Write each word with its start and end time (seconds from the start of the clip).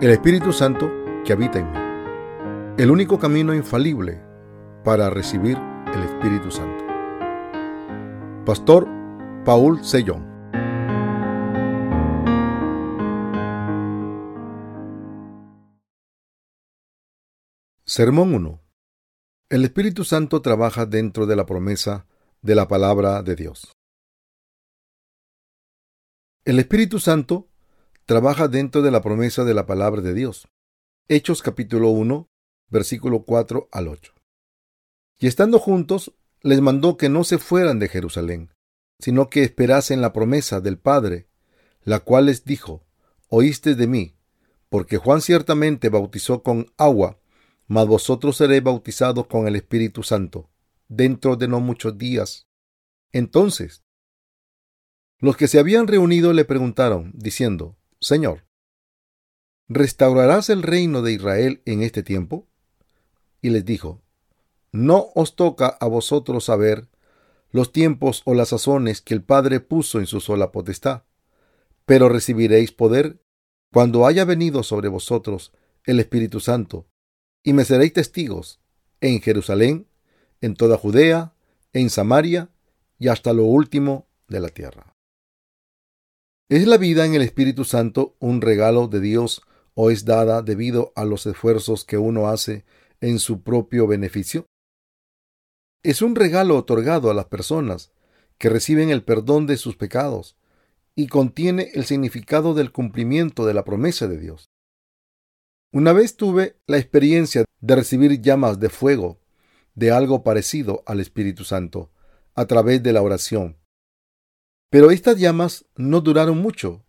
El 0.00 0.12
Espíritu 0.12 0.50
Santo 0.50 0.90
que 1.26 1.34
habita 1.34 1.58
en 1.58 1.70
mí. 1.70 2.82
El 2.82 2.90
único 2.90 3.18
camino 3.18 3.52
infalible 3.52 4.18
para 4.82 5.10
recibir 5.10 5.58
el 5.58 6.02
Espíritu 6.02 6.50
Santo. 6.50 6.82
Pastor 8.46 8.88
Paul 9.44 9.84
Sellón. 9.84 10.26
Sermón 17.84 18.32
1. 18.32 18.58
El 19.50 19.64
Espíritu 19.66 20.04
Santo 20.04 20.40
trabaja 20.40 20.86
dentro 20.86 21.26
de 21.26 21.36
la 21.36 21.44
promesa 21.44 22.06
de 22.40 22.54
la 22.54 22.68
palabra 22.68 23.22
de 23.22 23.36
Dios. 23.36 23.76
El 26.46 26.58
Espíritu 26.58 26.98
Santo 27.00 27.49
trabaja 28.10 28.48
dentro 28.48 28.82
de 28.82 28.90
la 28.90 29.02
promesa 29.02 29.44
de 29.44 29.54
la 29.54 29.66
palabra 29.66 30.02
de 30.02 30.14
Dios. 30.14 30.48
Hechos 31.06 31.42
capítulo 31.42 31.90
1, 31.90 32.28
versículo 32.68 33.22
4 33.22 33.68
al 33.70 33.86
8. 33.86 34.12
Y 35.20 35.28
estando 35.28 35.60
juntos, 35.60 36.12
les 36.42 36.60
mandó 36.60 36.96
que 36.96 37.08
no 37.08 37.22
se 37.22 37.38
fueran 37.38 37.78
de 37.78 37.86
Jerusalén, 37.86 38.52
sino 38.98 39.30
que 39.30 39.44
esperasen 39.44 40.00
la 40.00 40.12
promesa 40.12 40.60
del 40.60 40.76
Padre, 40.76 41.28
la 41.84 42.00
cual 42.00 42.26
les 42.26 42.44
dijo, 42.44 42.84
oíste 43.28 43.76
de 43.76 43.86
mí, 43.86 44.16
porque 44.70 44.96
Juan 44.96 45.20
ciertamente 45.20 45.88
bautizó 45.88 46.42
con 46.42 46.72
agua, 46.78 47.20
mas 47.68 47.86
vosotros 47.86 48.38
seréis 48.38 48.64
bautizados 48.64 49.28
con 49.28 49.46
el 49.46 49.54
Espíritu 49.54 50.02
Santo, 50.02 50.50
dentro 50.88 51.36
de 51.36 51.46
no 51.46 51.60
muchos 51.60 51.96
días. 51.96 52.48
Entonces, 53.12 53.84
los 55.20 55.36
que 55.36 55.46
se 55.46 55.60
habían 55.60 55.86
reunido 55.86 56.32
le 56.32 56.44
preguntaron, 56.44 57.12
diciendo, 57.14 57.76
Señor, 58.02 58.46
¿restaurarás 59.68 60.48
el 60.48 60.62
reino 60.62 61.02
de 61.02 61.12
Israel 61.12 61.60
en 61.66 61.82
este 61.82 62.02
tiempo? 62.02 62.48
Y 63.42 63.50
les 63.50 63.66
dijo, 63.66 64.00
No 64.72 65.08
os 65.14 65.36
toca 65.36 65.66
a 65.68 65.86
vosotros 65.86 66.44
saber 66.46 66.88
los 67.50 67.72
tiempos 67.72 68.22
o 68.24 68.32
las 68.32 68.48
sazones 68.48 69.02
que 69.02 69.12
el 69.12 69.22
Padre 69.22 69.60
puso 69.60 69.98
en 69.98 70.06
su 70.06 70.20
sola 70.20 70.50
potestad, 70.50 71.02
pero 71.84 72.08
recibiréis 72.08 72.72
poder 72.72 73.22
cuando 73.70 74.06
haya 74.06 74.24
venido 74.24 74.62
sobre 74.62 74.88
vosotros 74.88 75.52
el 75.84 76.00
Espíritu 76.00 76.40
Santo, 76.40 76.88
y 77.42 77.52
me 77.52 77.66
seréis 77.66 77.92
testigos 77.92 78.60
en 79.02 79.20
Jerusalén, 79.20 79.88
en 80.40 80.54
toda 80.54 80.78
Judea, 80.78 81.34
en 81.74 81.90
Samaria 81.90 82.50
y 82.98 83.08
hasta 83.08 83.34
lo 83.34 83.44
último 83.44 84.08
de 84.26 84.40
la 84.40 84.48
tierra. 84.48 84.96
¿Es 86.50 86.66
la 86.66 86.78
vida 86.78 87.06
en 87.06 87.14
el 87.14 87.22
Espíritu 87.22 87.64
Santo 87.64 88.16
un 88.18 88.40
regalo 88.40 88.88
de 88.88 88.98
Dios 88.98 89.42
o 89.74 89.92
es 89.92 90.04
dada 90.04 90.42
debido 90.42 90.92
a 90.96 91.04
los 91.04 91.24
esfuerzos 91.26 91.84
que 91.84 91.96
uno 91.96 92.26
hace 92.26 92.64
en 93.00 93.20
su 93.20 93.44
propio 93.44 93.86
beneficio? 93.86 94.46
Es 95.84 96.02
un 96.02 96.16
regalo 96.16 96.56
otorgado 96.56 97.08
a 97.08 97.14
las 97.14 97.26
personas 97.26 97.92
que 98.36 98.48
reciben 98.48 98.90
el 98.90 99.04
perdón 99.04 99.46
de 99.46 99.58
sus 99.58 99.76
pecados 99.76 100.36
y 100.96 101.06
contiene 101.06 101.70
el 101.74 101.84
significado 101.84 102.52
del 102.52 102.72
cumplimiento 102.72 103.46
de 103.46 103.54
la 103.54 103.62
promesa 103.62 104.08
de 104.08 104.18
Dios. 104.18 104.46
Una 105.72 105.92
vez 105.92 106.16
tuve 106.16 106.56
la 106.66 106.78
experiencia 106.78 107.44
de 107.60 107.76
recibir 107.76 108.20
llamas 108.22 108.58
de 108.58 108.70
fuego 108.70 109.20
de 109.76 109.92
algo 109.92 110.24
parecido 110.24 110.82
al 110.86 110.98
Espíritu 110.98 111.44
Santo 111.44 111.92
a 112.34 112.46
través 112.46 112.82
de 112.82 112.92
la 112.92 113.02
oración 113.02 113.59
pero 114.70 114.90
estas 114.90 115.18
llamas 115.18 115.66
no 115.76 116.00
duraron 116.00 116.38
mucho 116.38 116.84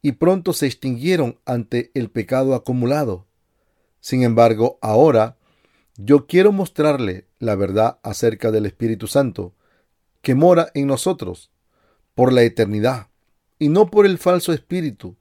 y 0.00 0.12
pronto 0.12 0.52
se 0.52 0.66
extinguieron 0.66 1.40
ante 1.44 1.90
el 1.94 2.10
pecado 2.10 2.54
acumulado. 2.54 3.26
Sin 4.00 4.22
embargo, 4.22 4.78
ahora 4.80 5.36
yo 5.96 6.26
quiero 6.26 6.52
mostrarle 6.52 7.26
la 7.38 7.56
verdad 7.56 7.98
acerca 8.02 8.50
del 8.50 8.66
Espíritu 8.66 9.06
Santo, 9.06 9.54
que 10.22 10.34
mora 10.34 10.70
en 10.74 10.86
nosotros 10.86 11.50
por 12.14 12.32
la 12.32 12.42
eternidad, 12.42 13.08
y 13.58 13.68
no 13.68 13.90
por 13.90 14.06
el 14.06 14.18
falso 14.18 14.52
espíritu 14.52 15.16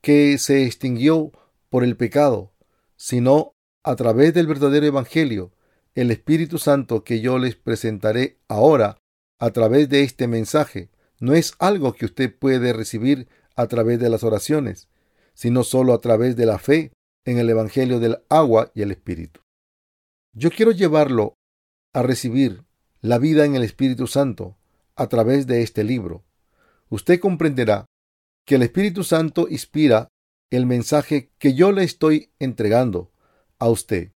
que 0.00 0.38
se 0.38 0.64
extinguió 0.64 1.32
por 1.68 1.84
el 1.84 1.96
pecado, 1.96 2.52
sino 2.96 3.54
a 3.82 3.96
través 3.96 4.34
del 4.34 4.46
verdadero 4.46 4.86
Evangelio, 4.86 5.52
el 5.94 6.10
Espíritu 6.10 6.58
Santo 6.58 7.04
que 7.04 7.20
yo 7.20 7.38
les 7.38 7.56
presentaré 7.56 8.38
ahora 8.48 8.98
a 9.38 9.50
través 9.50 9.88
de 9.88 10.02
este 10.02 10.28
mensaje, 10.28 10.90
no 11.20 11.34
es 11.34 11.54
algo 11.58 11.92
que 11.94 12.04
usted 12.04 12.36
puede 12.36 12.72
recibir 12.72 13.28
a 13.56 13.66
través 13.66 13.98
de 13.98 14.08
las 14.08 14.22
oraciones, 14.22 14.88
sino 15.34 15.64
solo 15.64 15.92
a 15.92 16.00
través 16.00 16.36
de 16.36 16.46
la 16.46 16.58
fe 16.58 16.92
en 17.24 17.38
el 17.38 17.50
Evangelio 17.50 18.00
del 18.00 18.18
agua 18.28 18.70
y 18.74 18.82
el 18.82 18.90
Espíritu. 18.90 19.40
Yo 20.32 20.50
quiero 20.50 20.72
llevarlo 20.72 21.34
a 21.92 22.02
recibir 22.02 22.64
la 23.00 23.18
vida 23.18 23.44
en 23.44 23.54
el 23.54 23.62
Espíritu 23.62 24.06
Santo 24.06 24.56
a 24.96 25.08
través 25.08 25.46
de 25.46 25.62
este 25.62 25.84
libro. 25.84 26.24
Usted 26.88 27.20
comprenderá 27.20 27.86
que 28.46 28.56
el 28.56 28.62
Espíritu 28.62 29.04
Santo 29.04 29.46
inspira 29.48 30.08
el 30.50 30.66
mensaje 30.66 31.30
que 31.38 31.54
yo 31.54 31.72
le 31.72 31.84
estoy 31.84 32.32
entregando 32.38 33.12
a 33.58 33.68
usted. 33.68 34.12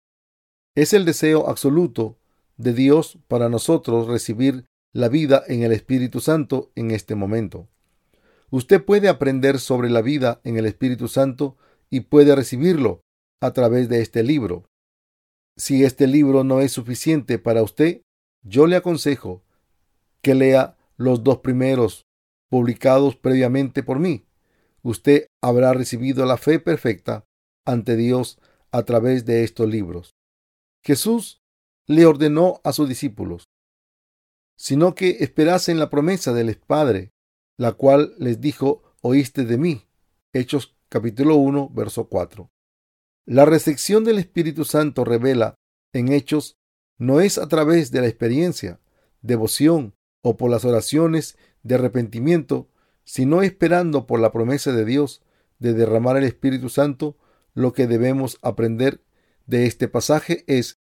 Es 0.76 0.94
el 0.94 1.06
deseo 1.06 1.50
absoluto 1.50 2.18
de 2.58 2.74
Dios 2.74 3.18
para 3.28 3.50
nosotros 3.50 4.08
recibir 4.08 4.66
la 4.94 5.08
vida 5.08 5.44
en 5.48 5.64
el 5.64 5.72
Espíritu 5.72 6.20
Santo 6.20 6.72
en 6.76 6.92
este 6.92 7.16
momento. 7.16 7.68
Usted 8.50 8.84
puede 8.84 9.08
aprender 9.08 9.60
sobre 9.60 9.90
la 9.90 10.02
vida 10.02 10.42
en 10.44 10.58
el 10.58 10.66
Espíritu 10.66 11.08
Santo 11.08 11.58
y 11.90 12.02
puede 12.02 12.36
recibirlo 12.36 13.02
a 13.42 13.52
través 13.52 13.90
de 13.90 14.02
este 14.02 14.24
libro. 14.24 14.66
Si 15.58 15.84
este 15.84 16.08
libro 16.08 16.44
no 16.44 16.62
es 16.62 16.72
suficiente 16.72 17.38
para 17.38 17.62
usted, 17.62 18.02
yo 18.44 18.66
le 18.66 18.78
aconsejo 18.78 19.44
que 20.22 20.34
lea 20.34 20.78
los 20.98 21.24
dos 21.24 21.40
primeros 21.40 22.06
publicados 22.50 23.16
previamente 23.16 23.84
por 23.84 24.00
mí. 24.00 24.26
Usted 24.82 25.28
habrá 25.42 25.74
recibido 25.74 26.26
la 26.26 26.38
fe 26.38 26.60
perfecta 26.60 27.26
ante 27.66 27.96
Dios 27.96 28.40
a 28.72 28.84
través 28.84 29.26
de 29.26 29.44
estos 29.44 29.70
libros. 29.70 30.12
Jesús 30.84 31.42
le 31.86 32.06
ordenó 32.06 32.62
a 32.64 32.72
sus 32.74 32.88
discípulos, 32.88 33.46
sino 34.60 34.94
que 34.94 35.18
esperasen 35.22 35.80
la 35.80 35.90
promesa 35.90 36.34
del 36.34 36.54
Padre, 36.58 37.14
la 37.58 37.72
cual 37.72 38.14
les 38.18 38.42
dijo, 38.42 38.84
oíste 39.02 39.46
de 39.46 39.58
mí. 39.58 39.88
Hechos 40.34 40.76
capítulo 40.90 41.38
1, 41.38 41.70
verso 41.74 42.10
4. 42.10 42.52
La 43.26 43.46
recepción 43.46 44.04
del 44.04 44.20
Espíritu 44.20 44.66
Santo 44.66 45.06
revela 45.06 45.56
en 45.94 46.12
Hechos 46.12 46.58
no 46.98 47.22
es 47.22 47.38
a 47.38 47.48
través 47.48 47.92
de 47.92 48.02
la 48.02 48.08
experiencia, 48.08 48.82
devoción 49.22 49.96
o 50.22 50.36
por 50.36 50.52
las 50.52 50.66
oraciones 50.66 51.38
de 51.64 51.76
arrepentimiento, 51.76 52.68
sino 53.06 53.44
esperando 53.44 54.08
por 54.08 54.20
la 54.20 54.34
promesa 54.34 54.74
de 54.74 54.84
Dios 54.84 55.22
de 55.60 55.74
derramar 55.74 56.18
el 56.18 56.26
Espíritu 56.26 56.68
Santo, 56.68 57.18
lo 57.54 57.72
que 57.72 57.88
debemos 57.88 58.38
aprender 58.42 59.06
de 59.46 59.68
este 59.68 59.88
pasaje 59.88 60.44
es 60.48 60.80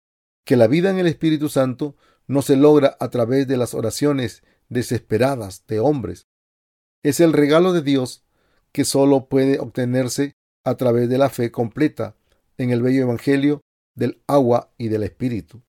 que 0.44 0.56
la 0.56 0.66
vida 0.66 0.91
en 0.91 0.99
el 0.99 1.06
Espíritu 1.06 1.49
Santo 1.49 1.97
no 2.27 2.43
se 2.43 2.56
logra 2.56 2.97
a 3.00 3.10
través 3.10 3.47
de 3.49 3.56
las 3.56 3.75
oraciones 3.75 4.43
desesperadas 4.69 5.66
de 5.66 5.81
hombres. 5.81 6.27
Es 7.03 7.21
el 7.21 7.33
regalo 7.33 7.72
de 7.72 7.83
Dios 7.83 8.25
que 8.72 8.84
solo 8.84 9.28
puede 9.28 9.59
obtenerse 9.59 10.33
a 10.65 10.77
través 10.77 11.09
de 11.09 11.19
la 11.19 11.28
fe 11.28 11.50
completa 11.50 12.16
en 12.59 12.71
el 12.71 12.83
bello 12.83 13.03
Evangelio 13.03 13.60
del 13.94 14.22
agua 14.27 14.72
y 14.78 14.88
del 14.88 15.03
Espíritu, 15.03 15.62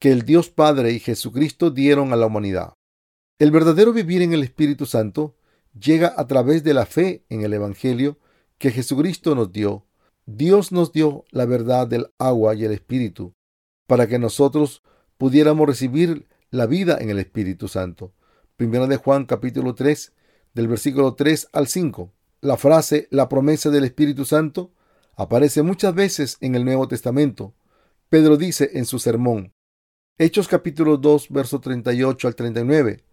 que 0.00 0.12
el 0.12 0.22
Dios 0.22 0.50
Padre 0.50 0.92
y 0.92 1.00
Jesucristo 1.00 1.70
dieron 1.70 2.12
a 2.12 2.16
la 2.16 2.26
humanidad. 2.26 2.74
El 3.38 3.50
verdadero 3.50 3.92
vivir 3.92 4.22
en 4.22 4.32
el 4.32 4.42
Espíritu 4.42 4.86
Santo 4.86 5.36
llega 5.78 6.14
a 6.16 6.26
través 6.26 6.64
de 6.64 6.74
la 6.74 6.86
fe 6.86 7.24
en 7.28 7.42
el 7.42 7.52
Evangelio 7.52 8.18
que 8.58 8.70
Jesucristo 8.70 9.34
nos 9.34 9.52
dio. 9.52 9.86
Dios 10.26 10.72
nos 10.72 10.92
dio 10.92 11.24
la 11.30 11.46
verdad 11.46 11.86
del 11.86 12.08
agua 12.18 12.54
y 12.54 12.64
el 12.64 12.72
Espíritu, 12.72 13.34
para 13.86 14.06
que 14.06 14.18
nosotros 14.18 14.82
pudiéramos 15.18 15.66
recibir 15.66 16.26
la 16.50 16.66
vida 16.66 16.96
en 17.00 17.10
el 17.10 17.18
Espíritu 17.18 17.68
Santo. 17.68 18.12
Primera 18.56 18.86
de 18.86 18.96
Juan 18.96 19.26
capítulo 19.26 19.74
3, 19.74 20.12
del 20.54 20.68
versículo 20.68 21.14
3 21.14 21.48
al 21.52 21.66
5. 21.66 22.12
La 22.40 22.56
frase 22.56 23.08
la 23.10 23.28
promesa 23.28 23.70
del 23.70 23.84
Espíritu 23.84 24.24
Santo 24.24 24.72
aparece 25.16 25.62
muchas 25.62 25.94
veces 25.94 26.38
en 26.40 26.54
el 26.54 26.64
Nuevo 26.64 26.88
Testamento. 26.88 27.52
Pedro 28.08 28.36
dice 28.36 28.70
en 28.74 28.86
su 28.86 28.98
sermón, 28.98 29.52
Hechos 30.16 30.48
capítulo 30.48 30.96
2, 30.96 31.28
verso 31.30 31.60
38 31.60 32.28
al 32.28 32.34
39, 32.34 33.04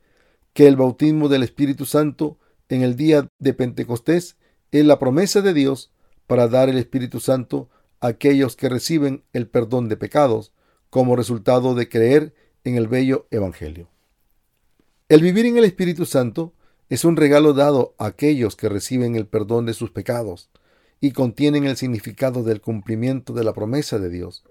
que 0.53 0.67
el 0.67 0.75
bautismo 0.75 1.27
del 1.27 1.43
Espíritu 1.43 1.85
Santo 1.85 2.39
en 2.69 2.81
el 2.81 2.95
día 2.95 3.27
de 3.39 3.53
Pentecostés 3.53 4.37
es 4.71 4.85
la 4.85 4.99
promesa 4.99 5.41
de 5.41 5.53
Dios 5.53 5.91
para 6.27 6.47
dar 6.47 6.69
el 6.69 6.77
Espíritu 6.77 7.19
Santo 7.19 7.69
a 7.99 8.07
aquellos 8.07 8.55
que 8.55 8.69
reciben 8.69 9.23
el 9.33 9.47
perdón 9.47 9.89
de 9.89 9.97
pecados 9.97 10.51
como 10.95 11.17
resultado 11.17 11.75
de 11.75 11.89
creer 11.89 12.33
en 12.63 12.77
el 12.77 12.87
bello 12.87 13.27
Evangelio. 13.29 13.89
El 15.09 15.19
vivir 15.19 15.45
en 15.45 15.57
el 15.57 15.65
Espíritu 15.65 16.05
Santo 16.05 16.53
es 16.87 17.03
un 17.03 17.17
regalo 17.17 17.51
dado 17.51 17.95
a 17.97 18.05
aquellos 18.05 18.55
que 18.55 18.69
reciben 18.69 19.17
el 19.17 19.27
perdón 19.27 19.65
de 19.65 19.73
sus 19.73 19.91
pecados 19.91 20.49
y 21.01 21.11
contienen 21.11 21.65
el 21.65 21.75
significado 21.75 22.43
del 22.43 22.61
cumplimiento 22.61 23.33
de 23.33 23.43
la 23.43 23.51
promesa 23.51 23.99
de 23.99 24.09
Dios. 24.09 24.45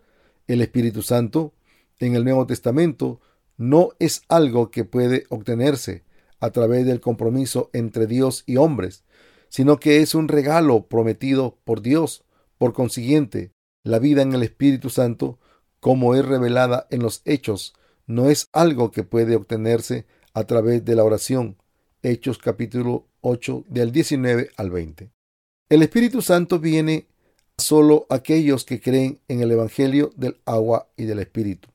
El 0.46 0.60
Espíritu 0.60 1.00
Santo 1.00 1.54
en 1.98 2.14
el 2.14 2.24
Nuevo 2.24 2.46
Testamento 2.46 3.22
no 3.56 3.92
es 3.98 4.20
algo 4.28 4.70
que 4.70 4.84
puede 4.84 5.24
obtenerse 5.30 6.04
a 6.40 6.50
través 6.50 6.84
del 6.84 7.00
compromiso 7.00 7.70
entre 7.72 8.06
Dios 8.06 8.44
y 8.44 8.58
hombres, 8.58 9.04
sino 9.48 9.80
que 9.80 10.02
es 10.02 10.14
un 10.14 10.28
regalo 10.28 10.88
prometido 10.88 11.56
por 11.64 11.80
Dios. 11.80 12.22
Por 12.58 12.74
consiguiente, 12.74 13.52
la 13.82 13.98
vida 13.98 14.20
en 14.20 14.34
el 14.34 14.42
Espíritu 14.42 14.90
Santo, 14.90 15.38
como 15.84 16.14
es 16.14 16.24
revelada 16.24 16.86
en 16.88 17.02
los 17.02 17.20
hechos, 17.26 17.74
no 18.06 18.30
es 18.30 18.48
algo 18.54 18.90
que 18.90 19.02
puede 19.02 19.36
obtenerse 19.36 20.06
a 20.32 20.44
través 20.44 20.82
de 20.86 20.96
la 20.96 21.04
oración. 21.04 21.58
Hechos 22.02 22.38
capítulo 22.38 23.04
8 23.20 23.66
del 23.68 23.92
19 23.92 24.48
al 24.56 24.70
20. 24.70 25.10
El 25.68 25.82
Espíritu 25.82 26.22
Santo 26.22 26.58
viene 26.58 27.06
a 27.58 28.14
aquellos 28.14 28.64
que 28.64 28.80
creen 28.80 29.20
en 29.28 29.42
el 29.42 29.50
Evangelio 29.50 30.10
del 30.16 30.38
agua 30.46 30.88
y 30.96 31.04
del 31.04 31.18
Espíritu, 31.18 31.68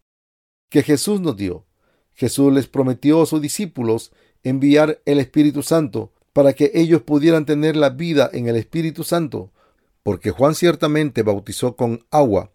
que 0.72 0.82
Jesús 0.82 1.22
nos 1.22 1.38
dio. 1.38 1.68
Jesús 2.16 2.52
les 2.52 2.66
prometió 2.66 3.22
a 3.22 3.28
sus 3.28 3.44
discípulos 3.44 4.12
enviar 4.42 5.00
el 5.06 5.20
Espíritu 5.20 5.62
Santo 5.62 6.12
para 6.34 6.54
que 6.54 6.72
ellos 6.74 7.04
pudieran 7.04 7.46
tener 7.46 7.76
la 7.76 7.92
vida 7.92 8.28
en 8.34 8.48
el 8.48 8.56
Espíritu 8.56 9.04
Santo, 9.04 9.52
porque 10.02 10.32
Juan 10.32 10.56
ciertamente 10.56 11.22
bautizó 11.22 11.76
con 11.76 12.08
agua, 12.10 12.50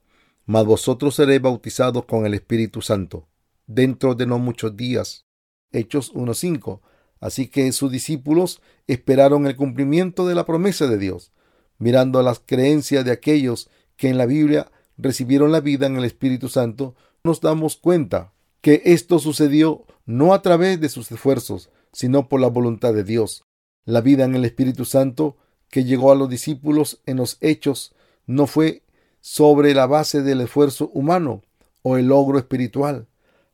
mas 0.47 0.65
vosotros 0.65 1.15
seréis 1.15 1.41
bautizados 1.41 2.05
con 2.05 2.27
el 2.27 2.35
Espíritu 2.35 2.83
Santo, 2.83 3.27
dentro 3.67 4.15
de 4.15 4.27
no 4.27 4.39
muchos 4.39 4.77
días. 4.77 5.25
Hechos 5.73 6.13
1.5. 6.15 6.81
Así 7.21 7.49
que 7.49 7.73
sus 7.73 7.91
discípulos 7.91 8.61
esperaron 8.87 9.47
el 9.47 9.57
cumplimiento 9.57 10.27
de 10.27 10.35
la 10.35 10.45
promesa 10.45 10.87
de 10.87 10.99
Dios, 10.99 11.33
mirando 11.79 12.19
a 12.19 12.23
las 12.23 12.39
creencias 12.39 13.05
de 13.05 13.13
aquellos 13.13 13.71
que 13.97 14.09
en 14.09 14.19
la 14.19 14.27
Biblia 14.27 14.71
recibieron 14.99 15.51
la 15.51 15.61
vida 15.61 15.87
en 15.87 15.97
el 15.97 16.05
Espíritu 16.05 16.49
Santo, 16.49 16.95
nos 17.25 17.41
damos 17.41 17.77
cuenta 17.77 18.33
que 18.61 18.83
esto 18.85 19.19
sucedió 19.19 19.85
no 20.07 20.35
a 20.35 20.43
través 20.43 20.81
de 20.81 20.89
sus 20.89 21.11
esfuerzos, 21.11 21.71
sino 21.93 22.29
por 22.29 22.41
la 22.41 22.49
voluntad 22.49 22.93
de 22.93 23.05
Dios. 23.05 23.45
La 23.85 24.01
vida 24.01 24.25
en 24.25 24.35
el 24.35 24.45
Espíritu 24.45 24.85
Santo 24.85 25.37
que 25.71 25.85
llegó 25.85 26.13
a 26.13 26.15
los 26.15 26.29
discípulos 26.29 27.01
en 27.07 27.17
los 27.17 27.37
hechos 27.41 27.95
no 28.27 28.47
fue 28.47 28.84
sobre 29.27 29.73
la 29.73 29.87
base 29.87 30.23
del 30.23 30.43
esfuerzo 30.43 30.91
humano 30.93 31.41
o 31.81 31.97
el 31.97 32.09
logro 32.09 32.39
espiritual. 32.39 33.07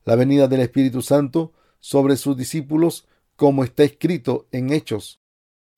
La 0.05 0.17
venida 0.17 0.49
del 0.49 0.63
Espíritu 0.63 1.01
Santo 1.01 1.53
sobre 1.79 2.17
sus 2.17 2.37
discípulos, 2.37 3.07
como 3.37 3.63
está 3.63 3.85
escrito 3.85 4.49
en 4.51 4.73
Hechos, 4.73 5.21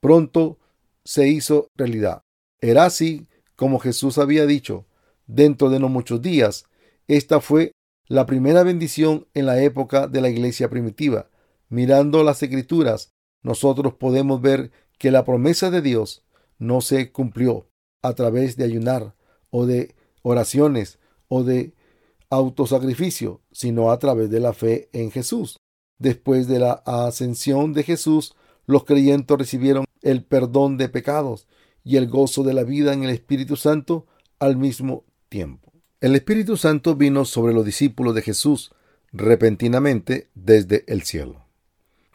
pronto 0.01 0.59
se 1.05 1.29
hizo 1.29 1.69
realidad. 1.77 2.23
Era 2.63 2.87
así 2.87 3.27
como 3.55 3.79
Jesús 3.79 4.17
había 4.17 4.47
dicho, 4.47 4.87
dentro 5.27 5.69
de 5.69 5.79
no 5.79 5.91
muchos 5.91 6.23
días. 6.23 6.65
Esta 7.07 7.43
fue 7.43 7.73
la 8.09 8.25
primera 8.25 8.63
bendición 8.63 9.27
en 9.35 9.45
la 9.45 9.61
época 9.61 10.07
de 10.09 10.23
la 10.23 10.31
iglesia 10.31 10.71
primitiva. 10.71 11.29
Mirando 11.69 12.25
las 12.25 12.43
escrituras, 12.43 13.11
nosotros 13.43 13.93
podemos 13.93 14.41
ver 14.41 14.71
que 14.97 15.11
la 15.11 15.27
promesa 15.27 15.71
de 15.71 15.83
Dios 15.83 16.25
no 16.59 16.81
se 16.81 17.13
cumplió 17.13 17.69
a 18.01 18.15
través 18.15 18.57
de 18.57 18.65
ayunar 18.65 19.15
o 19.53 19.67
de 19.67 19.95
oraciones 20.23 20.99
o 21.29 21.45
de 21.45 21.75
autosacrificio, 22.31 23.43
sino 23.53 23.93
a 23.93 23.99
través 23.99 24.31
de 24.31 24.41
la 24.41 24.55
fe 24.55 24.89
en 24.93 25.13
Jesús. 25.13 25.59
Después 25.99 26.49
de 26.49 26.59
la 26.59 26.73
ascensión 26.87 27.75
de 27.75 27.85
Jesús, 27.85 28.35
los 28.67 28.85
creyentes 28.85 29.39
recibieron 29.39 29.85
el 30.01 30.25
perdón 30.25 30.79
de 30.79 30.89
pecados 30.89 31.47
y 31.85 31.97
el 31.97 32.09
gozo 32.09 32.43
de 32.43 32.55
la 32.55 32.65
vida 32.65 32.93
en 32.93 33.05
el 33.05 33.11
Espíritu 33.11 33.57
Santo 33.57 34.07
al 34.39 34.57
mismo 34.57 35.05
tiempo. 35.29 35.73
El 36.01 36.17
Espíritu 36.17 36.57
Santo 36.57 36.97
vino 36.97 37.25
sobre 37.25 37.55
los 37.55 37.65
discípulos 37.65 38.15
de 38.15 38.23
Jesús 38.23 38.73
repentinamente 39.13 40.31
desde 40.35 40.85
el 40.89 41.03
cielo. 41.03 41.47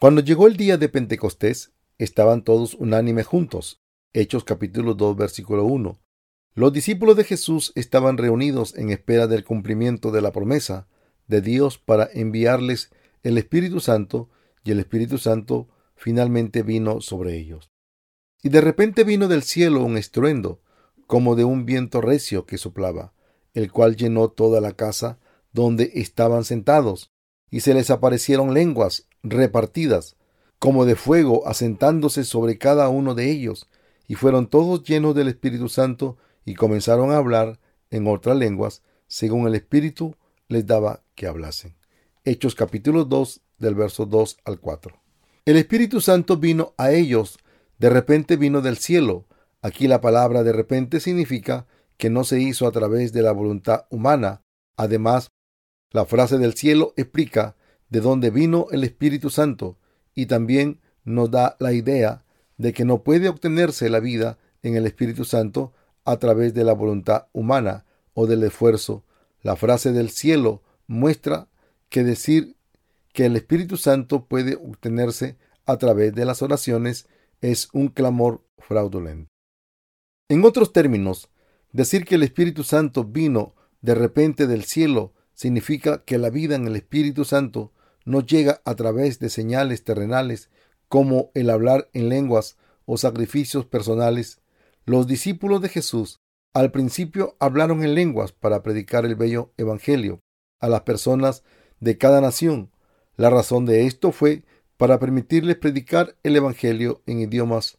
Cuando 0.00 0.20
llegó 0.20 0.46
el 0.46 0.56
día 0.56 0.76
de 0.76 0.88
Pentecostés, 0.88 1.72
estaban 1.96 2.42
todos 2.42 2.74
unánimes 2.74 3.26
juntos. 3.26 3.80
Hechos 4.12 4.44
capítulo 4.44 4.94
2 4.94 5.16
versículo 5.16 5.64
1. 5.64 5.98
Los 6.58 6.72
discípulos 6.72 7.16
de 7.16 7.22
Jesús 7.22 7.70
estaban 7.76 8.18
reunidos 8.18 8.74
en 8.76 8.90
espera 8.90 9.28
del 9.28 9.44
cumplimiento 9.44 10.10
de 10.10 10.20
la 10.20 10.32
promesa 10.32 10.88
de 11.28 11.40
Dios 11.40 11.78
para 11.78 12.08
enviarles 12.12 12.90
el 13.22 13.38
Espíritu 13.38 13.78
Santo 13.78 14.28
y 14.64 14.72
el 14.72 14.80
Espíritu 14.80 15.18
Santo 15.18 15.68
finalmente 15.94 16.64
vino 16.64 17.00
sobre 17.00 17.36
ellos. 17.36 17.70
Y 18.42 18.48
de 18.48 18.60
repente 18.60 19.04
vino 19.04 19.28
del 19.28 19.44
cielo 19.44 19.84
un 19.84 19.96
estruendo, 19.96 20.60
como 21.06 21.36
de 21.36 21.44
un 21.44 21.64
viento 21.64 22.00
recio 22.00 22.44
que 22.44 22.58
soplaba, 22.58 23.12
el 23.54 23.70
cual 23.70 23.94
llenó 23.94 24.28
toda 24.28 24.60
la 24.60 24.72
casa 24.72 25.20
donde 25.52 25.92
estaban 25.94 26.42
sentados, 26.42 27.12
y 27.52 27.60
se 27.60 27.72
les 27.72 27.88
aparecieron 27.88 28.52
lenguas 28.52 29.06
repartidas, 29.22 30.16
como 30.58 30.86
de 30.86 30.96
fuego, 30.96 31.46
asentándose 31.46 32.24
sobre 32.24 32.58
cada 32.58 32.88
uno 32.88 33.14
de 33.14 33.30
ellos, 33.30 33.68
y 34.08 34.16
fueron 34.16 34.48
todos 34.48 34.82
llenos 34.82 35.14
del 35.14 35.28
Espíritu 35.28 35.68
Santo, 35.68 36.18
y 36.48 36.54
comenzaron 36.54 37.10
a 37.10 37.18
hablar 37.18 37.60
en 37.90 38.06
otras 38.06 38.34
lenguas, 38.34 38.82
según 39.06 39.46
el 39.46 39.54
Espíritu 39.54 40.16
les 40.48 40.66
daba 40.66 41.02
que 41.14 41.26
hablasen. 41.26 41.76
Hechos 42.24 42.54
capítulo 42.54 43.04
2 43.04 43.42
del 43.58 43.74
verso 43.74 44.06
2 44.06 44.38
al 44.46 44.58
4. 44.58 44.98
El 45.44 45.58
Espíritu 45.58 46.00
Santo 46.00 46.38
vino 46.38 46.72
a 46.78 46.90
ellos, 46.90 47.38
de 47.78 47.90
repente 47.90 48.36
vino 48.36 48.62
del 48.62 48.78
cielo. 48.78 49.26
Aquí 49.60 49.88
la 49.88 50.00
palabra 50.00 50.42
de 50.42 50.54
repente 50.54 51.00
significa 51.00 51.66
que 51.98 52.08
no 52.08 52.24
se 52.24 52.40
hizo 52.40 52.66
a 52.66 52.72
través 52.72 53.12
de 53.12 53.20
la 53.20 53.32
voluntad 53.32 53.84
humana. 53.90 54.40
Además, 54.78 55.28
la 55.90 56.06
frase 56.06 56.38
del 56.38 56.54
cielo 56.54 56.94
explica 56.96 57.56
de 57.90 58.00
dónde 58.00 58.30
vino 58.30 58.68
el 58.70 58.84
Espíritu 58.84 59.28
Santo 59.28 59.76
y 60.14 60.24
también 60.24 60.80
nos 61.04 61.30
da 61.30 61.56
la 61.58 61.74
idea 61.74 62.24
de 62.56 62.72
que 62.72 62.86
no 62.86 63.02
puede 63.02 63.28
obtenerse 63.28 63.90
la 63.90 64.00
vida 64.00 64.38
en 64.62 64.76
el 64.76 64.86
Espíritu 64.86 65.26
Santo 65.26 65.74
a 66.08 66.18
través 66.18 66.54
de 66.54 66.64
la 66.64 66.72
voluntad 66.72 67.26
humana 67.34 67.84
o 68.14 68.26
del 68.26 68.42
esfuerzo. 68.42 69.04
La 69.42 69.56
frase 69.56 69.92
del 69.92 70.08
cielo 70.08 70.62
muestra 70.86 71.48
que 71.90 72.02
decir 72.02 72.56
que 73.12 73.26
el 73.26 73.36
Espíritu 73.36 73.76
Santo 73.76 74.24
puede 74.24 74.56
obtenerse 74.56 75.36
a 75.66 75.76
través 75.76 76.14
de 76.14 76.24
las 76.24 76.40
oraciones 76.40 77.08
es 77.42 77.68
un 77.74 77.88
clamor 77.88 78.42
fraudulento. 78.56 79.30
En 80.30 80.46
otros 80.46 80.72
términos, 80.72 81.28
decir 81.72 82.06
que 82.06 82.14
el 82.14 82.22
Espíritu 82.22 82.64
Santo 82.64 83.04
vino 83.04 83.54
de 83.82 83.94
repente 83.94 84.46
del 84.46 84.64
cielo 84.64 85.12
significa 85.34 86.04
que 86.04 86.16
la 86.16 86.30
vida 86.30 86.56
en 86.56 86.66
el 86.66 86.76
Espíritu 86.76 87.26
Santo 87.26 87.72
no 88.06 88.22
llega 88.22 88.62
a 88.64 88.74
través 88.76 89.18
de 89.18 89.28
señales 89.28 89.84
terrenales 89.84 90.48
como 90.88 91.30
el 91.34 91.50
hablar 91.50 91.90
en 91.92 92.08
lenguas 92.08 92.56
o 92.86 92.96
sacrificios 92.96 93.66
personales. 93.66 94.40
Los 94.88 95.06
discípulos 95.06 95.60
de 95.60 95.68
Jesús 95.68 96.18
al 96.54 96.70
principio 96.70 97.36
hablaron 97.40 97.84
en 97.84 97.94
lenguas 97.94 98.32
para 98.32 98.62
predicar 98.62 99.04
el 99.04 99.16
bello 99.16 99.52
Evangelio 99.58 100.20
a 100.60 100.70
las 100.70 100.80
personas 100.80 101.44
de 101.78 101.98
cada 101.98 102.22
nación. 102.22 102.70
La 103.14 103.28
razón 103.28 103.66
de 103.66 103.84
esto 103.84 104.12
fue 104.12 104.44
para 104.78 104.98
permitirles 104.98 105.56
predicar 105.56 106.16
el 106.22 106.36
Evangelio 106.36 107.02
en 107.04 107.20
idiomas 107.20 107.76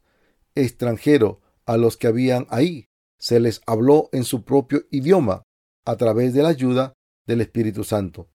extranjeros 0.53 1.37
a 1.65 1.77
los 1.77 1.97
que 1.97 2.05
habían 2.05 2.45
ahí. 2.51 2.85
Se 3.17 3.39
les 3.39 3.63
habló 3.65 4.09
en 4.11 4.23
su 4.23 4.43
propio 4.43 4.83
idioma 4.91 5.41
a 5.85 5.97
través 5.97 6.35
de 6.35 6.43
la 6.43 6.49
ayuda 6.49 6.93
del 7.25 7.41
Espíritu 7.41 7.83
Santo. 7.83 8.29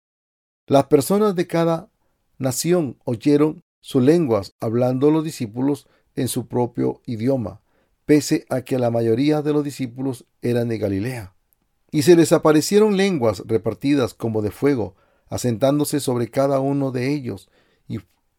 Las 0.66 0.86
personas 0.86 1.36
de 1.36 1.46
cada 1.46 1.92
nación 2.38 2.98
oyeron 3.04 3.60
sus 3.80 4.02
lenguas 4.02 4.50
hablando 4.58 5.12
los 5.12 5.22
discípulos 5.22 5.86
en 6.16 6.26
su 6.26 6.48
propio 6.48 7.02
idioma, 7.06 7.60
pese 8.06 8.46
a 8.50 8.62
que 8.62 8.78
la 8.78 8.90
mayoría 8.90 9.42
de 9.42 9.52
los 9.52 9.64
discípulos 9.64 10.26
eran 10.42 10.68
de 10.68 10.78
Galilea. 10.78 11.34
Y 11.90 12.02
se 12.02 12.16
les 12.16 12.32
aparecieron 12.32 12.96
lenguas 12.96 13.42
repartidas 13.46 14.14
como 14.14 14.42
de 14.42 14.50
fuego, 14.50 14.96
asentándose 15.28 16.00
sobre 16.00 16.28
cada 16.28 16.60
uno 16.60 16.90
de 16.90 17.12
ellos, 17.12 17.48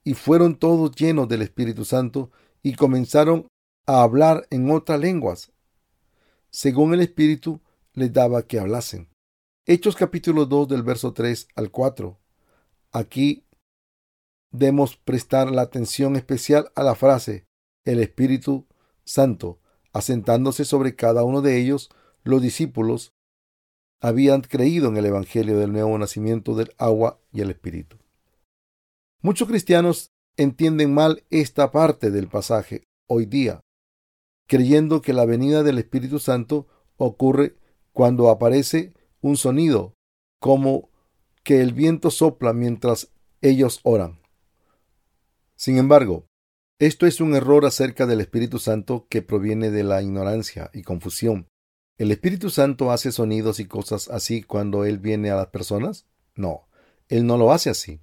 y, 0.08 0.14
fueron 0.14 0.56
todos 0.56 0.96
llenos 0.96 1.28
del 1.28 1.42
Espíritu 1.42 1.84
Santo 1.84 2.30
y 2.62 2.76
comenzaron 2.76 3.48
a 3.88 4.04
hablar 4.04 4.46
en 4.52 4.70
otras 4.70 5.00
lenguas, 5.00 5.52
según 6.52 6.94
el 6.94 7.02
Espíritu 7.02 7.62
les 7.94 8.14
daba 8.14 8.44
que 8.44 8.60
hablasen. 8.60 9.10
Hechos 9.66 9.96
capítulo 9.96 10.46
2 10.46 10.68
del 10.68 10.84
verso 10.84 11.12
3 11.12 11.48
al 11.56 11.72
4. 11.72 12.20
Aquí 12.92 13.48
debemos 14.52 14.96
prestar 14.96 15.50
la 15.50 15.64
atención 15.64 16.16
especial 16.16 16.72
a 16.76 16.84
la 16.84 16.94
frase 16.94 17.48
el 17.84 18.00
Espíritu 18.00 18.68
Santo, 19.06 19.60
asentándose 19.94 20.66
sobre 20.66 20.96
cada 20.96 21.24
uno 21.24 21.42
de 21.42 21.60
ellos, 21.60 21.90
los 22.24 22.42
discípulos 22.42 23.14
habían 24.02 24.42
creído 24.42 24.90
en 24.90 24.98
el 24.98 25.06
Evangelio 25.06 25.58
del 25.58 25.72
nuevo 25.72 25.98
nacimiento 25.98 26.56
del 26.56 26.74
agua 26.78 27.20
y 27.32 27.42
el 27.42 27.52
Espíritu. 27.52 27.98
Muchos 29.22 29.48
cristianos 29.48 30.12
entienden 30.38 30.94
mal 30.94 31.24
esta 31.30 31.72
parte 31.72 32.12
del 32.12 32.28
pasaje 32.28 32.84
hoy 33.08 33.26
día. 33.26 33.62
creyendo 34.48 35.02
que 35.02 35.14
la 35.14 35.26
venida 35.26 35.64
del 35.64 35.80
Espíritu 35.80 36.20
Santo 36.20 36.68
ocurre 36.98 37.56
cuando 37.94 38.30
aparece 38.30 38.94
un 39.22 39.38
sonido, 39.38 39.96
como 40.40 40.90
que 41.44 41.62
el 41.62 41.74
viento 41.74 42.12
sopla 42.12 42.54
mientras 42.54 43.12
ellos 43.42 43.80
oran. 43.84 44.20
Sin 45.56 45.78
embargo, 45.78 46.26
esto 46.78 47.08
es 47.08 47.22
un 47.22 47.36
error 47.36 47.66
acerca 47.66 48.06
del 48.06 48.20
Espíritu 48.20 48.60
Santo 48.60 49.08
que 49.10 49.22
proviene 49.22 49.72
de 49.72 49.84
la 49.84 50.02
ignorancia 50.02 50.70
y 50.74 50.82
confusión. 50.82 51.48
¿El 51.98 52.12
Espíritu 52.12 52.50
Santo 52.50 52.92
hace 52.92 53.14
sonidos 53.14 53.62
y 53.62 53.66
cosas 53.66 54.10
así 54.10 54.44
cuando 54.44 54.84
Él 54.84 55.00
viene 55.00 55.32
a 55.32 55.38
las 55.38 55.48
personas? 55.48 56.06
No, 56.36 56.68
Él 57.08 57.26
no 57.26 57.38
lo 57.38 57.54
hace 57.54 57.70
así. 57.70 58.02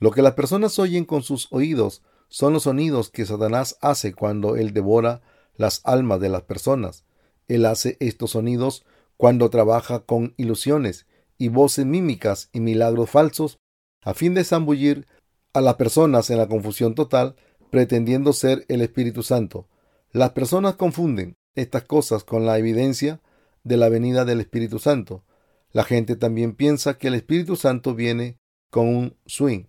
Lo 0.00 0.10
que 0.10 0.22
las 0.22 0.34
personas 0.34 0.80
oyen 0.80 1.04
con 1.04 1.22
sus 1.22 1.46
oídos 1.52 2.02
son 2.28 2.54
los 2.54 2.64
sonidos 2.64 3.10
que 3.10 3.24
Satanás 3.24 3.78
hace 3.80 4.14
cuando 4.14 4.56
Él 4.56 4.72
devora 4.72 5.22
las 5.54 5.80
almas 5.84 6.18
de 6.20 6.28
las 6.28 6.42
personas. 6.42 7.04
Él 7.46 7.64
hace 7.66 7.96
estos 8.00 8.32
sonidos 8.32 8.84
cuando 9.16 9.48
trabaja 9.48 10.00
con 10.00 10.34
ilusiones 10.36 11.06
y 11.38 11.50
voces 11.50 11.86
mímicas 11.86 12.48
y 12.52 12.58
milagros 12.58 13.10
falsos 13.10 13.58
a 14.02 14.14
fin 14.14 14.34
de 14.34 14.42
zambullir 14.42 15.06
a 15.52 15.60
las 15.60 15.76
personas 15.76 16.30
en 16.30 16.38
la 16.38 16.48
confusión 16.48 16.96
total 16.96 17.36
pretendiendo 17.72 18.34
ser 18.34 18.66
el 18.68 18.82
Espíritu 18.82 19.22
Santo. 19.22 19.66
Las 20.10 20.32
personas 20.32 20.74
confunden 20.74 21.38
estas 21.54 21.84
cosas 21.84 22.22
con 22.22 22.44
la 22.44 22.58
evidencia 22.58 23.22
de 23.64 23.78
la 23.78 23.88
venida 23.88 24.26
del 24.26 24.40
Espíritu 24.40 24.78
Santo. 24.78 25.24
La 25.72 25.82
gente 25.82 26.14
también 26.16 26.54
piensa 26.54 26.98
que 26.98 27.08
el 27.08 27.14
Espíritu 27.14 27.56
Santo 27.56 27.94
viene 27.94 28.36
con 28.68 28.88
un 28.88 29.16
swing, 29.24 29.68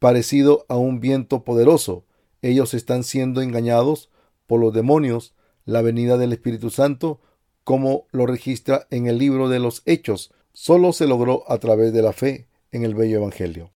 parecido 0.00 0.66
a 0.68 0.76
un 0.76 0.98
viento 0.98 1.44
poderoso. 1.44 2.04
Ellos 2.42 2.74
están 2.74 3.04
siendo 3.04 3.42
engañados 3.42 4.10
por 4.48 4.58
los 4.58 4.74
demonios. 4.74 5.36
La 5.64 5.82
venida 5.82 6.18
del 6.18 6.32
Espíritu 6.32 6.70
Santo, 6.70 7.20
como 7.62 8.08
lo 8.10 8.26
registra 8.26 8.88
en 8.90 9.06
el 9.06 9.18
libro 9.18 9.48
de 9.48 9.60
los 9.60 9.82
Hechos, 9.86 10.34
solo 10.52 10.92
se 10.92 11.06
logró 11.06 11.44
a 11.46 11.58
través 11.58 11.92
de 11.92 12.02
la 12.02 12.12
fe 12.12 12.48
en 12.72 12.82
el 12.82 12.96
bello 12.96 13.18
Evangelio. 13.18 13.72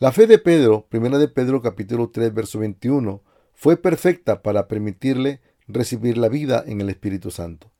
La 0.00 0.12
fe 0.12 0.28
de 0.28 0.38
Pedro, 0.38 0.86
primera 0.88 1.18
de 1.18 1.26
Pedro 1.26 1.60
capítulo 1.60 2.10
3 2.10 2.32
verso 2.32 2.60
21, 2.60 3.20
fue 3.52 3.76
perfecta 3.76 4.42
para 4.42 4.68
permitirle 4.68 5.40
recibir 5.66 6.18
la 6.18 6.28
vida 6.28 6.62
en 6.64 6.80
el 6.80 6.88
Espíritu 6.88 7.32
Santo. 7.32 7.72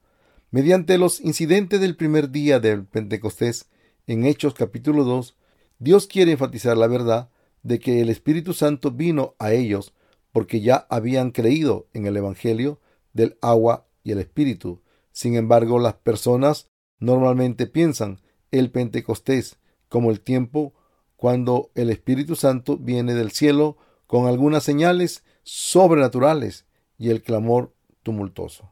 Mediante 0.50 0.98
los 0.98 1.20
incidentes 1.20 1.80
del 1.80 1.94
primer 1.94 2.32
día 2.32 2.58
del 2.58 2.84
Pentecostés, 2.84 3.66
en 4.08 4.26
Hechos 4.26 4.54
capítulo 4.54 5.04
2, 5.04 5.36
Dios 5.78 6.08
quiere 6.08 6.32
enfatizar 6.32 6.76
la 6.76 6.88
verdad 6.88 7.30
de 7.62 7.78
que 7.78 8.00
el 8.00 8.08
Espíritu 8.08 8.52
Santo 8.52 8.90
vino 8.90 9.36
a 9.38 9.52
ellos 9.52 9.94
porque 10.32 10.60
ya 10.60 10.88
habían 10.90 11.30
creído 11.30 11.86
en 11.92 12.06
el 12.06 12.16
Evangelio 12.16 12.80
del 13.12 13.38
agua 13.42 13.86
y 14.02 14.10
el 14.10 14.18
Espíritu. 14.18 14.82
Sin 15.12 15.36
embargo, 15.36 15.78
las 15.78 15.94
personas 15.94 16.66
normalmente 16.98 17.68
piensan 17.68 18.18
el 18.50 18.72
Pentecostés 18.72 19.60
como 19.88 20.10
el 20.10 20.20
tiempo 20.20 20.74
cuando 21.18 21.72
el 21.74 21.90
Espíritu 21.90 22.36
Santo 22.36 22.76
viene 22.76 23.12
del 23.12 23.32
cielo 23.32 23.76
con 24.06 24.28
algunas 24.28 24.62
señales 24.62 25.24
sobrenaturales 25.42 26.64
y 26.96 27.10
el 27.10 27.24
clamor 27.24 27.74
tumultuoso. 28.04 28.70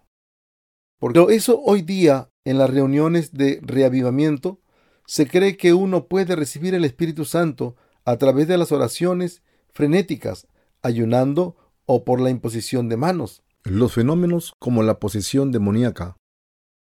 Pero 1.00 1.28
eso 1.30 1.60
hoy 1.60 1.82
día 1.82 2.30
en 2.44 2.58
las 2.58 2.70
reuniones 2.70 3.32
de 3.32 3.58
reavivamiento 3.62 4.60
se 5.06 5.26
cree 5.26 5.56
que 5.56 5.74
uno 5.74 6.06
puede 6.06 6.36
recibir 6.36 6.72
el 6.76 6.84
Espíritu 6.84 7.24
Santo 7.24 7.74
a 8.04 8.16
través 8.16 8.46
de 8.46 8.58
las 8.58 8.70
oraciones 8.70 9.42
frenéticas, 9.72 10.46
ayunando 10.82 11.56
o 11.84 12.04
por 12.04 12.20
la 12.20 12.30
imposición 12.30 12.88
de 12.88 12.96
manos. 12.96 13.42
Los 13.64 13.94
fenómenos 13.94 14.54
como 14.60 14.84
la 14.84 15.00
posesión 15.00 15.50
demoníaca, 15.50 16.16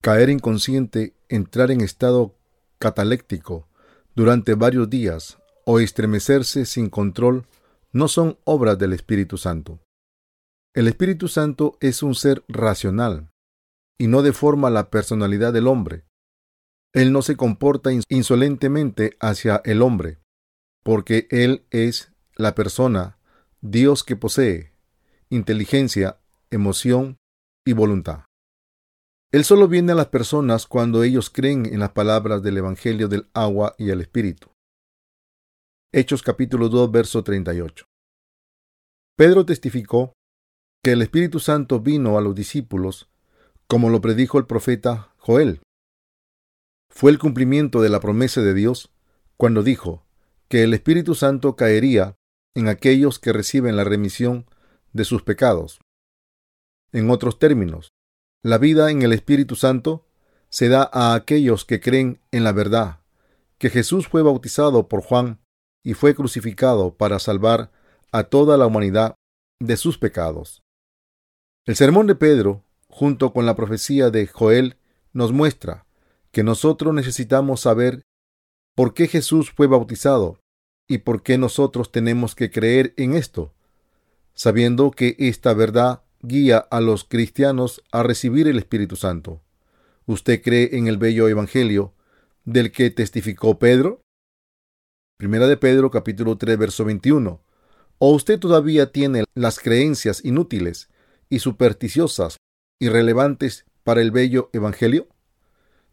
caer 0.02 0.30
inconsciente, 0.30 1.16
entrar 1.30 1.72
en 1.72 1.80
estado 1.80 2.36
cataléctico 2.80 3.70
durante 4.18 4.56
varios 4.56 4.90
días 4.90 5.38
o 5.64 5.80
estremecerse 5.80 6.66
sin 6.66 6.90
control 6.90 7.46
no 7.92 8.08
son 8.08 8.40
obras 8.46 8.80
del 8.80 8.94
Espíritu 8.94 9.38
Santo. 9.38 9.80
El 10.74 10.88
Espíritu 10.88 11.28
Santo 11.28 11.78
es 11.82 12.02
un 12.02 12.16
ser 12.16 12.44
racional 12.48 13.30
y 14.00 14.08
no 14.08 14.24
deforma 14.24 14.72
la 14.72 14.90
personalidad 14.90 15.54
del 15.54 15.68
hombre. 15.68 16.04
Él 16.94 17.14
no 17.14 17.22
se 17.22 17.38
comporta 17.38 17.92
insolentemente 18.10 19.16
hacia 19.20 19.62
el 19.66 19.84
hombre, 19.84 20.18
porque 20.84 21.28
Él 21.30 21.68
es 21.70 22.12
la 22.36 22.56
persona, 22.56 23.20
Dios 23.62 24.04
que 24.04 24.16
posee 24.16 24.74
inteligencia, 25.30 26.18
emoción 26.50 27.18
y 27.66 27.74
voluntad. 27.74 28.27
Él 29.34 29.44
solo 29.44 29.68
viene 29.68 29.92
a 29.92 29.96
las 29.96 30.08
personas 30.08 30.68
cuando 30.68 31.04
ellos 31.04 31.30
creen 31.30 31.66
en 31.66 31.80
las 31.80 31.92
palabras 31.92 32.42
del 32.42 32.58
Evangelio 32.58 33.10
del 33.10 33.30
agua 33.34 33.76
y 33.78 33.90
el 33.90 34.00
Espíritu. 34.00 34.50
Hechos 35.92 36.24
capítulo 36.24 36.70
2, 36.70 36.90
verso 36.92 37.24
38. 37.24 37.86
Pedro 39.18 39.46
testificó 39.46 40.14
que 40.82 40.94
el 40.94 41.02
Espíritu 41.02 41.40
Santo 41.40 41.82
vino 41.82 42.18
a 42.18 42.22
los 42.22 42.36
discípulos, 42.36 43.10
como 43.68 43.90
lo 43.90 44.00
predijo 44.00 44.38
el 44.38 44.46
profeta 44.46 45.14
Joel. 45.18 45.60
Fue 46.90 47.12
el 47.12 47.20
cumplimiento 47.20 47.82
de 47.82 47.90
la 47.90 48.00
promesa 48.00 48.40
de 48.40 48.54
Dios 48.54 48.94
cuando 49.36 49.62
dijo 49.62 50.06
que 50.48 50.64
el 50.64 50.74
Espíritu 50.74 51.16
Santo 51.16 51.58
caería 51.58 52.16
en 52.56 52.70
aquellos 52.70 53.20
que 53.20 53.34
reciben 53.34 53.76
la 53.76 53.84
remisión 53.84 54.46
de 54.94 55.04
sus 55.04 55.24
pecados. 55.24 55.82
En 56.94 57.10
otros 57.10 57.40
términos, 57.40 57.90
la 58.48 58.58
vida 58.58 58.92
en 58.92 59.02
el 59.02 59.12
Espíritu 59.12 59.58
Santo 59.58 60.08
se 60.48 60.70
da 60.70 60.90
a 60.94 61.16
aquellos 61.16 61.66
que 61.66 61.82
creen 61.82 62.22
en 62.32 62.46
la 62.46 62.54
verdad, 62.54 63.02
que 63.58 63.70
Jesús 63.70 64.08
fue 64.08 64.22
bautizado 64.22 64.88
por 64.88 65.02
Juan 65.02 65.42
y 65.84 65.96
fue 65.96 66.16
crucificado 66.16 66.96
para 66.96 67.20
salvar 67.20 67.72
a 68.14 68.24
toda 68.24 68.56
la 68.56 68.66
humanidad 68.66 69.16
de 69.60 69.76
sus 69.76 69.98
pecados. 69.98 70.64
El 71.66 71.76
sermón 71.76 72.08
de 72.08 72.16
Pedro, 72.16 72.64
junto 72.88 73.34
con 73.34 73.46
la 73.46 73.54
profecía 73.58 74.12
de 74.12 74.28
Joel, 74.28 74.78
nos 75.12 75.34
muestra 75.34 75.86
que 76.32 76.44
nosotros 76.44 76.94
necesitamos 76.94 77.60
saber 77.60 78.04
por 78.76 78.94
qué 78.94 79.10
Jesús 79.10 79.52
fue 79.52 79.68
bautizado 79.68 80.40
y 80.88 81.00
por 81.00 81.22
qué 81.22 81.38
nosotros 81.38 81.92
tenemos 81.92 82.34
que 82.34 82.50
creer 82.50 82.94
en 82.96 83.14
esto, 83.14 83.54
sabiendo 84.34 84.92
que 84.92 85.18
esta 85.20 85.54
verdad 85.54 86.07
guía 86.22 86.58
a 86.58 86.82
los 86.82 87.04
cristianos 87.04 87.84
a 87.92 88.04
recibir 88.04 88.48
el 88.48 88.58
Espíritu 88.58 88.96
Santo. 88.96 89.42
¿Usted 90.06 90.42
cree 90.42 90.78
en 90.78 90.88
el 90.88 90.98
bello 90.98 91.28
Evangelio 91.28 91.94
del 92.46 92.72
que 92.72 92.90
testificó 92.90 93.60
Pedro? 93.60 94.02
Primera 95.18 95.48
de 95.48 95.58
Pedro 95.58 95.92
capítulo 95.92 96.38
3 96.38 96.58
verso 96.58 96.86
21. 96.86 97.42
¿O 98.00 98.12
usted 98.12 98.40
todavía 98.40 98.92
tiene 98.92 99.26
las 99.34 99.60
creencias 99.60 100.24
inútiles 100.24 100.90
y 101.30 101.40
supersticiosas 101.40 102.38
irrelevantes 102.80 103.66
para 103.84 104.02
el 104.02 104.12
bello 104.12 104.50
Evangelio? 104.54 105.08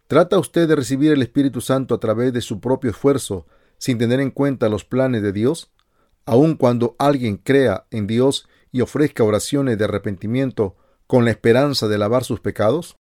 ¿Trata 0.06 0.38
usted 0.38 0.68
de 0.68 0.76
recibir 0.76 1.12
el 1.12 1.22
Espíritu 1.22 1.60
Santo 1.60 1.94
a 1.94 2.00
través 2.00 2.32
de 2.32 2.42
su 2.42 2.60
propio 2.60 2.90
esfuerzo 2.90 3.46
sin 3.78 3.98
tener 3.98 4.20
en 4.20 4.30
cuenta 4.30 4.68
los 4.68 4.84
planes 4.84 5.22
de 5.22 5.32
Dios? 5.32 5.72
Aun 6.26 6.56
cuando 6.56 6.94
alguien 6.98 7.36
crea 7.36 7.86
en 7.90 8.06
Dios 8.06 8.46
y 8.74 8.80
ofrezca 8.80 9.22
oraciones 9.22 9.78
de 9.78 9.84
arrepentimiento 9.84 10.74
con 11.06 11.24
la 11.24 11.30
esperanza 11.30 11.86
de 11.86 11.96
lavar 11.96 12.24
sus 12.24 12.40
pecados? 12.40 12.96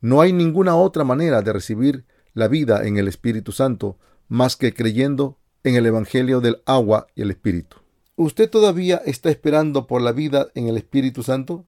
No 0.00 0.20
hay 0.20 0.32
ninguna 0.32 0.76
otra 0.76 1.02
manera 1.02 1.42
de 1.42 1.52
recibir 1.52 2.06
la 2.34 2.46
vida 2.46 2.86
en 2.86 2.98
el 2.98 3.08
Espíritu 3.08 3.50
Santo 3.50 3.98
más 4.28 4.54
que 4.54 4.72
creyendo 4.72 5.40
en 5.64 5.74
el 5.74 5.86
Evangelio 5.86 6.40
del 6.40 6.62
agua 6.66 7.08
y 7.16 7.22
el 7.22 7.32
Espíritu. 7.32 7.78
¿Usted 8.14 8.48
todavía 8.48 9.02
está 9.04 9.28
esperando 9.28 9.88
por 9.88 10.02
la 10.02 10.12
vida 10.12 10.52
en 10.54 10.68
el 10.68 10.76
Espíritu 10.76 11.24
Santo? 11.24 11.66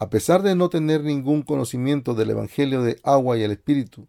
A 0.00 0.10
pesar 0.10 0.42
de 0.42 0.56
no 0.56 0.70
tener 0.70 1.04
ningún 1.04 1.42
conocimiento 1.42 2.14
del 2.14 2.30
Evangelio 2.30 2.82
de 2.82 2.98
agua 3.04 3.38
y 3.38 3.44
el 3.44 3.52
Espíritu, 3.52 4.08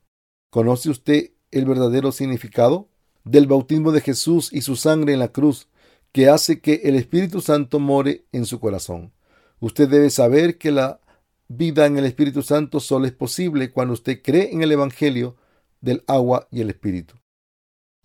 ¿conoce 0.50 0.90
usted 0.90 1.34
el 1.52 1.66
verdadero 1.66 2.12
significado 2.12 2.90
del 3.24 3.46
bautismo 3.46 3.92
de 3.92 4.02
Jesús 4.02 4.52
y 4.52 4.62
su 4.62 4.76
sangre 4.76 5.14
en 5.14 5.20
la 5.20 5.28
cruz 5.28 5.68
que 6.16 6.30
hace 6.30 6.62
que 6.62 6.76
el 6.86 6.96
Espíritu 6.96 7.42
Santo 7.42 7.78
more 7.78 8.24
en 8.32 8.46
su 8.46 8.62
corazón. 8.62 9.12
Usted 9.60 9.90
debe 9.90 10.10
saber 10.10 10.58
que 10.58 10.72
la 10.72 11.02
vida 11.50 11.88
en 11.88 11.98
el 11.98 12.06
Espíritu 12.06 12.42
Santo 12.42 12.80
solo 12.80 13.06
es 13.06 13.12
posible 13.12 13.74
cuando 13.74 13.96
usted 13.96 14.22
cree 14.24 14.54
en 14.54 14.64
el 14.64 14.72
Evangelio 14.72 15.36
del 15.82 16.06
agua 16.08 16.48
y 16.52 16.62
el 16.62 16.70
Espíritu. 16.70 17.16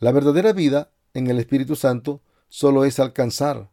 La 0.01 0.11
verdadera 0.11 0.53
vida 0.53 0.91
en 1.15 1.29
el 1.29 1.39
Espíritu 1.39 1.77
Santo 1.77 2.21
solo 2.49 2.85
es 2.85 2.99
alcanzar 2.99 3.71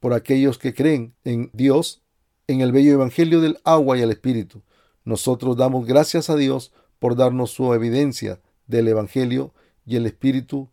por 0.00 0.12
aquellos 0.12 0.58
que 0.58 0.74
creen 0.74 1.14
en 1.24 1.48
Dios, 1.54 2.02
en 2.46 2.60
el 2.60 2.72
bello 2.72 2.92
Evangelio 2.92 3.40
del 3.40 3.58
agua 3.64 3.96
y 3.96 4.02
el 4.02 4.10
Espíritu. 4.10 4.60
Nosotros 5.06 5.56
damos 5.56 5.86
gracias 5.86 6.28
a 6.28 6.36
Dios 6.36 6.74
por 6.98 7.16
darnos 7.16 7.52
su 7.52 7.72
evidencia 7.72 8.42
del 8.66 8.86
Evangelio 8.86 9.54
y 9.86 9.96
el 9.96 10.04
Espíritu 10.04 10.68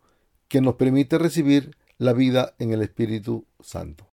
que 0.48 0.60
nos 0.60 0.74
permite 0.74 1.16
recibir 1.16 1.78
la 1.98 2.12
vida 2.12 2.54
en 2.58 2.72
el 2.72 2.82
Espíritu 2.82 3.46
Santo. 3.60 4.15